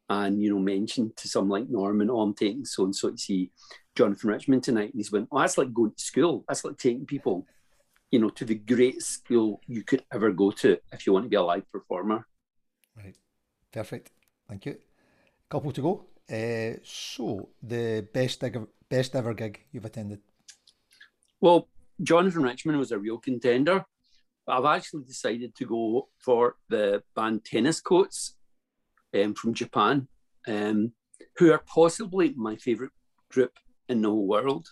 and 0.09 0.41
you 0.41 0.53
know 0.53 0.59
mentioned 0.59 1.15
to 1.17 1.27
some 1.27 1.49
like 1.49 1.69
Norman, 1.69 2.09
"Oh, 2.09 2.21
I'm 2.21 2.33
taking 2.33 2.65
so 2.65 2.83
and 2.85 2.95
so 2.95 3.11
to 3.11 3.17
see 3.17 3.51
Jonathan 3.95 4.29
Richman 4.29 4.61
tonight," 4.61 4.91
and 4.91 4.95
he's 4.95 5.11
went, 5.11 5.27
"Oh, 5.31 5.39
that's 5.39 5.57
like 5.57 5.73
going 5.73 5.91
to 5.91 6.03
school. 6.03 6.43
That's 6.47 6.63
like 6.63 6.77
taking 6.77 7.05
people." 7.05 7.45
You 8.11 8.19
know, 8.19 8.29
to 8.29 8.45
the 8.45 8.55
greatest 8.55 9.11
school 9.11 9.61
you 9.67 9.83
could 9.83 10.05
ever 10.13 10.31
go 10.31 10.51
to 10.51 10.77
if 10.93 11.05
you 11.05 11.13
want 11.13 11.25
to 11.25 11.29
be 11.29 11.35
a 11.35 11.41
live 11.41 11.69
performer. 11.71 12.27
Right. 12.95 13.17
Perfect. 13.71 14.11
Thank 14.47 14.65
you. 14.67 14.77
Couple 15.49 15.71
to 15.71 15.81
go. 15.81 16.05
Uh, 16.29 16.77
so, 16.83 17.49
the 17.61 18.07
best 18.13 18.43
ever, 18.43 18.67
best 18.89 19.15
ever 19.15 19.33
gig 19.33 19.59
you've 19.71 19.85
attended? 19.85 20.21
Well, 21.41 21.67
Jonathan 22.01 22.43
Richman 22.43 22.77
was 22.77 22.91
a 22.91 22.99
real 22.99 23.17
contender. 23.17 23.85
I've 24.47 24.65
actually 24.65 25.03
decided 25.03 25.55
to 25.55 25.65
go 25.65 26.09
for 26.19 26.55
the 26.69 27.03
band 27.15 27.43
Tennis 27.43 27.81
Coats 27.81 28.35
um, 29.15 29.33
from 29.33 29.53
Japan, 29.53 30.07
um, 30.47 30.91
who 31.37 31.51
are 31.51 31.63
possibly 31.65 32.33
my 32.35 32.55
favourite 32.55 32.91
group 33.31 33.51
in 33.89 34.01
the 34.01 34.09
whole 34.09 34.27
world. 34.27 34.67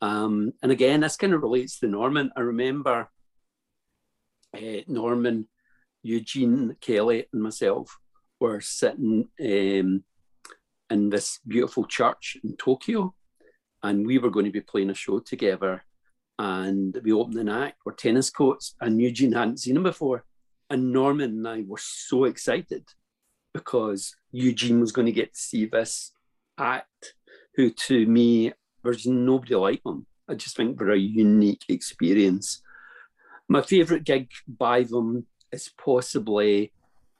Um, 0.00 0.52
and 0.62 0.72
again, 0.72 1.00
this 1.00 1.16
kind 1.16 1.32
of 1.32 1.42
relates 1.42 1.78
to 1.78 1.86
Norman. 1.86 2.30
I 2.36 2.40
remember 2.40 3.08
uh, 4.56 4.80
Norman, 4.88 5.48
Eugene 6.02 6.76
Kelly, 6.80 7.26
and 7.32 7.42
myself 7.42 7.98
were 8.40 8.60
sitting 8.60 9.28
um, 9.40 10.04
in 10.90 11.10
this 11.10 11.38
beautiful 11.46 11.86
church 11.86 12.36
in 12.42 12.56
Tokyo, 12.56 13.14
and 13.82 14.06
we 14.06 14.18
were 14.18 14.30
going 14.30 14.46
to 14.46 14.52
be 14.52 14.60
playing 14.60 14.90
a 14.90 14.94
show 14.94 15.20
together. 15.20 15.84
And 16.38 16.98
we 17.04 17.12
opened 17.12 17.38
opening 17.38 17.54
act 17.54 17.78
were 17.84 17.92
Tennis 17.92 18.30
Coats, 18.30 18.74
and 18.80 19.00
Eugene 19.00 19.32
hadn't 19.32 19.60
seen 19.60 19.76
him 19.76 19.84
before. 19.84 20.24
And 20.70 20.92
Norman 20.92 21.30
and 21.30 21.46
I 21.46 21.62
were 21.66 21.78
so 21.80 22.24
excited 22.24 22.84
because 23.54 24.16
Eugene 24.30 24.80
was 24.80 24.92
going 24.92 25.06
to 25.06 25.12
get 25.12 25.34
to 25.34 25.40
see 25.40 25.66
this 25.66 26.12
act, 26.58 27.14
who 27.54 27.70
to 27.70 28.06
me, 28.06 28.52
there's 28.82 29.06
nobody 29.06 29.54
like 29.54 29.82
them. 29.82 30.06
I 30.28 30.34
just 30.34 30.56
think 30.56 30.78
they're 30.78 30.92
a 30.92 30.98
unique 30.98 31.64
experience. 31.68 32.62
My 33.48 33.62
favourite 33.62 34.04
gig 34.04 34.30
by 34.46 34.84
them 34.84 35.26
is 35.50 35.70
possibly 35.76 36.72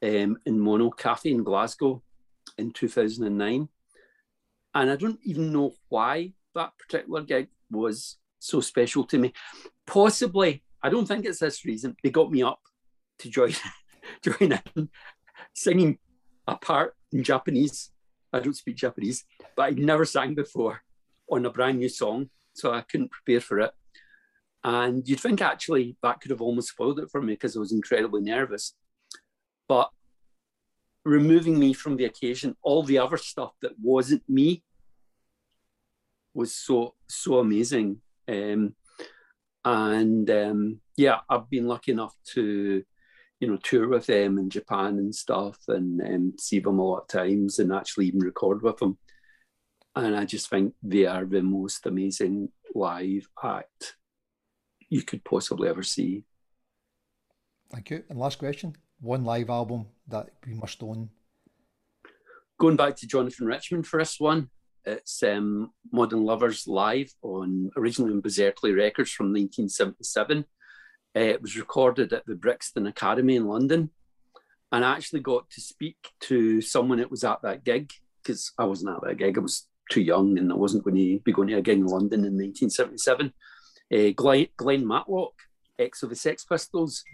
um, 0.03 0.39
in 0.47 0.59
Mono 0.59 0.91
Cafe 0.91 1.31
in 1.31 1.43
Glasgow 1.43 2.03
in 2.59 2.73
2009. 2.73 3.69
And 4.75 4.91
I 4.91 4.97
don't 4.97 5.21
even 5.25 5.53
know 5.53 5.75
why 5.89 6.33
that 6.55 6.73
particular 6.79 7.23
gig 7.23 7.49
was 7.71 8.17
so 8.39 8.61
special 8.61 9.05
to 9.05 9.19
me. 9.19 9.33
Possibly, 9.87 10.63
I 10.83 10.89
don't 10.89 11.07
think 11.07 11.27
it's 11.27 11.41
this 11.41 11.65
reason. 11.65 11.97
They 12.03 12.11
got 12.11 12.33
me 12.33 12.43
up 12.43 12.61
to 13.19 13.29
join, 13.29 13.53
join 14.23 14.59
in, 14.75 14.89
singing 15.55 15.99
a 16.47 16.57
part 16.57 16.95
in 17.13 17.23
Japanese. 17.23 17.91
I 18.33 18.41
don't 18.41 18.57
speak 18.57 18.77
Japanese, 18.77 19.25
but 19.57 19.63
I'd 19.65 19.79
never 19.79 20.05
sang 20.05 20.35
before 20.35 20.83
on 21.31 21.47
a 21.47 21.51
brand 21.51 21.79
new 21.79 21.89
song, 21.89 22.31
so 22.55 22.73
I 22.73 22.83
couldn't 22.83 23.11
prepare 23.11 23.41
for 23.41 23.61
it. 23.61 23.73
And 24.65 25.07
you'd 25.09 25.21
think 25.21 25.43
actually 25.43 25.97
that 26.03 26.21
could 26.21 26.31
have 26.31 26.41
almost 26.41 26.69
spoiled 26.69 27.01
it 27.01 27.11
for 27.11 27.21
me 27.21 27.35
because 27.35 27.57
I 27.57 27.61
was 27.61 27.73
incredibly 27.73 28.23
nervous. 28.23 28.75
But 29.69 29.91
removing 31.05 31.59
me 31.59 31.73
from 31.73 31.97
the 31.97 32.05
occasion, 32.05 32.57
all 32.63 32.83
the 32.83 32.99
other 32.99 33.17
stuff 33.17 33.53
that 33.63 33.73
wasn't 33.81 34.23
me 34.29 34.63
was 36.35 36.55
so 36.55 36.95
so 37.09 37.39
amazing. 37.39 38.01
Um, 38.29 38.75
and 39.65 40.29
um, 40.31 40.81
yeah, 40.97 41.21
I've 41.29 41.49
been 41.51 41.67
lucky 41.67 41.93
enough 41.93 42.15
to, 42.35 42.83
you 43.43 43.49
know, 43.49 43.57
tour 43.57 43.89
with 43.89 44.07
them 44.07 44.39
in 44.39 44.49
Japan 44.49 44.99
and 44.99 45.13
stuff, 45.13 45.59
and 45.67 46.01
um, 46.01 46.35
see 46.39 46.61
them 46.61 46.79
a 46.79 46.85
lot 46.85 47.01
of 47.01 47.09
times, 47.09 47.59
and 47.59 47.73
actually 47.73 48.07
even 48.07 48.21
record 48.21 48.63
with 48.63 48.77
them. 48.77 48.99
And 49.97 50.15
I 50.15 50.25
just 50.27 50.49
think 50.49 50.75
they 50.81 51.07
are 51.07 51.25
the 51.25 51.43
most 51.43 51.85
amazing 51.85 52.51
live 52.73 53.29
act 53.43 53.97
you 54.89 55.03
could 55.03 55.25
possibly 55.25 55.69
ever 55.69 55.83
see. 55.83 56.23
Thank 57.73 57.91
you. 57.91 58.05
And 58.09 58.17
last 58.17 58.39
question: 58.39 58.77
one 59.01 59.25
live 59.25 59.51
album 59.51 59.87
that 60.07 60.31
we 60.47 60.55
must 60.55 60.81
own? 60.81 61.11
Going 62.61 62.77
back 62.77 62.95
to 62.99 63.09
Jonathan 63.09 63.47
Richman 63.49 63.83
for 63.83 63.99
this 63.99 64.21
one, 64.21 64.51
it's 64.85 65.21
um, 65.25 65.73
Modern 65.91 66.25
Lovers 66.25 66.69
Live 66.69 67.13
on 67.23 67.73
originally 67.77 68.13
on 68.13 68.23
Beserkley 68.23 68.73
Records 68.73 69.11
from 69.11 69.33
1977. 69.33 70.45
Uh, 71.17 71.21
it 71.21 71.43
was 71.43 71.57
recorded 71.57 72.13
at 72.13 72.27
the 72.27 72.35
Brixton 72.35 72.87
Academy 72.87 73.37
in 73.37 73.47
London. 73.47 73.91
And 74.71 74.85
I 74.85 74.93
actually 74.93 75.21
got 75.21 75.51
to 75.51 75.61
speak 75.61 75.97
to 76.21 76.63
someone 76.63 76.99
that 76.99 77.11
was 77.11 77.25
at 77.25 77.43
that 77.43 77.65
gig 77.65 77.93
because 78.23 78.53
I 78.59 78.65
wasn't 78.65 78.97
at 78.97 79.03
that 79.03 79.19
gig. 79.19 79.37
I 79.37 79.41
was 79.41 79.69
too 79.91 80.01
young 80.01 80.39
and 80.39 80.51
I 80.51 80.55
wasn't 80.55 80.85
going 80.85 80.97
to 80.97 81.21
be 81.21 81.33
going 81.33 81.49
to 81.49 81.59
a 81.59 81.63
gig 81.63 81.79
in 81.79 81.87
London 81.87 82.21
in 82.21 82.39
1977. 82.39 83.33
Uh, 83.93 84.13
Glenn, 84.17 84.47
Glenn 84.57 84.87
Matlock, 84.87 85.35
ex 85.79 86.03
of 86.03 86.09
the 86.09 86.17
Sex 86.17 86.45
Pistols, 86.45 87.05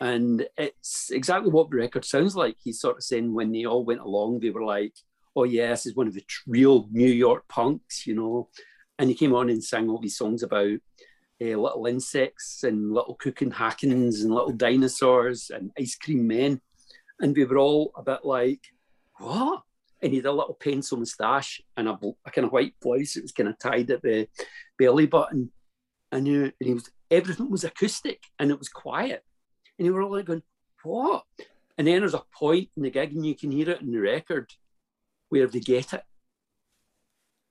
and 0.00 0.46
it's 0.58 1.10
exactly 1.10 1.50
what 1.50 1.70
the 1.70 1.76
record 1.76 2.04
sounds 2.04 2.34
like. 2.34 2.56
He's 2.62 2.80
sort 2.80 2.96
of 2.96 3.04
saying 3.04 3.32
when 3.32 3.52
they 3.52 3.64
all 3.64 3.84
went 3.84 4.00
along, 4.00 4.40
they 4.40 4.50
were 4.50 4.64
like, 4.64 4.94
oh, 5.36 5.44
yeah, 5.44 5.68
this 5.68 5.86
is 5.86 5.94
one 5.94 6.08
of 6.08 6.14
the 6.14 6.24
real 6.46 6.88
New 6.90 7.08
York 7.08 7.46
punks, 7.48 8.06
you 8.06 8.14
know. 8.14 8.48
And 8.98 9.08
he 9.08 9.14
came 9.14 9.34
on 9.34 9.48
and 9.48 9.62
sang 9.62 9.88
all 9.88 10.00
these 10.00 10.16
songs 10.16 10.42
about 10.42 10.78
uh, 11.40 11.56
little 11.56 11.86
insects 11.86 12.64
and 12.64 12.92
little 12.92 13.14
cooking 13.14 13.50
hackens 13.50 14.22
and 14.22 14.32
little 14.32 14.52
dinosaurs 14.52 15.50
and 15.50 15.70
ice 15.78 15.96
cream 15.96 16.26
men. 16.26 16.60
And 17.20 17.34
we 17.34 17.44
were 17.44 17.58
all 17.58 17.92
a 17.96 18.02
bit 18.02 18.24
like, 18.24 18.60
what? 19.18 19.62
And 20.02 20.12
he 20.12 20.18
had 20.18 20.26
a 20.26 20.32
little 20.32 20.54
pencil 20.54 20.98
moustache 20.98 21.60
and 21.76 21.88
a, 21.88 21.98
a 22.26 22.30
kind 22.30 22.46
of 22.46 22.52
white 22.52 22.74
blouse. 22.80 23.16
It 23.16 23.22
was 23.22 23.32
kind 23.32 23.48
of 23.48 23.58
tied 23.58 23.90
at 23.90 24.02
the 24.02 24.28
belly 24.78 25.06
button. 25.06 25.50
And, 26.12 26.28
and 26.28 26.52
he 26.60 26.74
was 26.74 26.90
everything 27.10 27.50
was 27.50 27.64
acoustic 27.64 28.24
and 28.38 28.50
it 28.50 28.58
was 28.58 28.68
quiet. 28.68 29.24
And 29.78 29.86
you 29.86 29.92
were 29.92 30.02
all 30.02 30.12
like 30.12 30.26
going, 30.26 30.42
what? 30.82 31.24
And 31.78 31.86
then 31.86 32.00
there's 32.00 32.14
a 32.14 32.24
point 32.32 32.70
in 32.76 32.82
the 32.82 32.90
gig, 32.90 33.12
and 33.12 33.26
you 33.26 33.34
can 33.34 33.50
hear 33.50 33.70
it 33.70 33.82
in 33.82 33.92
the 33.92 33.98
record 33.98 34.50
where 35.28 35.46
they 35.46 35.60
get 35.60 35.92
it. 35.92 36.02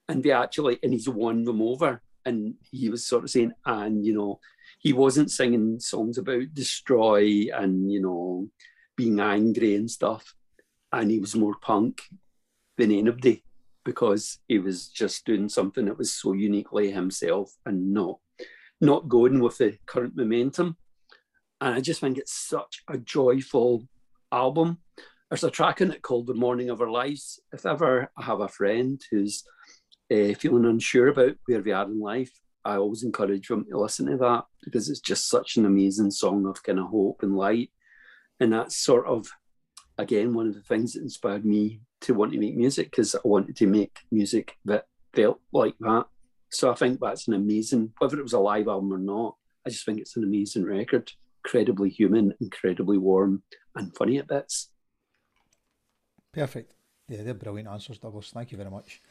And 0.09 0.23
they 0.23 0.31
actually, 0.31 0.79
and 0.81 0.93
he's 0.93 1.09
won 1.09 1.43
them 1.43 1.61
over. 1.61 2.01
And 2.25 2.55
he 2.71 2.89
was 2.89 3.05
sort 3.05 3.23
of 3.23 3.29
saying, 3.29 3.53
and, 3.65 4.05
you 4.05 4.13
know, 4.13 4.39
he 4.79 4.93
wasn't 4.93 5.31
singing 5.31 5.79
songs 5.79 6.17
about 6.17 6.53
destroy 6.53 7.45
and, 7.53 7.91
you 7.91 8.01
know, 8.01 8.49
being 8.97 9.19
angry 9.19 9.75
and 9.75 9.89
stuff. 9.89 10.33
And 10.91 11.11
he 11.11 11.19
was 11.19 11.35
more 11.35 11.55
punk 11.61 12.01
than 12.77 12.91
anybody. 12.91 13.43
because 13.85 14.39
he 14.47 14.59
was 14.59 14.87
just 14.87 15.25
doing 15.25 15.47
something 15.47 15.85
that 15.85 15.97
was 15.97 16.11
so 16.11 16.33
uniquely 16.33 16.91
himself 16.91 17.53
and 17.65 17.93
not 17.93 18.17
not 18.81 19.07
going 19.07 19.39
with 19.39 19.57
the 19.59 19.77
current 19.85 20.17
momentum. 20.17 20.75
And 21.61 21.75
I 21.75 21.79
just 21.79 22.01
think 22.01 22.17
it's 22.17 22.33
such 22.33 22.83
a 22.89 22.97
joyful 22.97 23.87
album. 24.33 24.79
There's 25.29 25.45
a 25.45 25.49
track 25.49 25.79
in 25.79 25.91
it 25.91 26.01
called 26.01 26.27
The 26.27 26.33
Morning 26.33 26.69
of 26.69 26.81
Our 26.81 26.91
Lives. 26.91 27.39
If 27.53 27.65
ever 27.65 28.11
I 28.17 28.23
have 28.23 28.41
a 28.41 28.49
friend 28.49 29.01
who's 29.09 29.45
uh, 30.11 30.33
feeling 30.35 30.65
unsure 30.65 31.07
about 31.07 31.35
where 31.45 31.61
they 31.61 31.71
are 31.71 31.85
in 31.85 31.99
life, 31.99 32.31
I 32.63 32.77
always 32.77 33.03
encourage 33.03 33.47
them 33.47 33.65
to 33.69 33.79
listen 33.79 34.07
to 34.07 34.17
that 34.17 34.45
because 34.63 34.89
it's 34.89 34.99
just 34.99 35.29
such 35.29 35.57
an 35.57 35.65
amazing 35.65 36.11
song 36.11 36.45
of 36.45 36.63
kind 36.63 36.79
of 36.79 36.87
hope 36.87 37.21
and 37.21 37.35
light. 37.35 37.71
And 38.39 38.53
that's 38.53 38.75
sort 38.75 39.05
of, 39.07 39.27
again, 39.97 40.33
one 40.33 40.47
of 40.47 40.55
the 40.55 40.61
things 40.61 40.93
that 40.93 41.03
inspired 41.03 41.45
me 41.45 41.81
to 42.01 42.13
want 42.13 42.33
to 42.33 42.39
make 42.39 42.55
music 42.55 42.91
because 42.91 43.15
I 43.15 43.19
wanted 43.23 43.55
to 43.57 43.67
make 43.67 43.99
music 44.11 44.57
that 44.65 44.87
felt 45.13 45.39
like 45.53 45.75
that. 45.79 46.05
So 46.49 46.71
I 46.71 46.75
think 46.75 46.99
that's 46.99 47.27
an 47.27 47.33
amazing, 47.33 47.93
whether 47.99 48.19
it 48.19 48.23
was 48.23 48.33
a 48.33 48.39
live 48.39 48.67
album 48.67 48.93
or 48.93 48.97
not, 48.97 49.35
I 49.65 49.69
just 49.69 49.85
think 49.85 49.99
it's 49.99 50.15
an 50.15 50.23
amazing 50.23 50.65
record. 50.65 51.11
Incredibly 51.43 51.89
human, 51.89 52.33
incredibly 52.41 52.97
warm, 52.97 53.43
and 53.75 53.95
funny 53.95 54.17
at 54.17 54.27
bits. 54.27 54.71
Perfect. 56.33 56.73
Yeah, 57.07 57.23
they're 57.23 57.33
brilliant 57.33 57.69
answers, 57.69 57.99
Duglas. 57.99 58.31
Thank 58.31 58.51
you 58.51 58.57
very 58.57 58.71
much. 58.71 59.01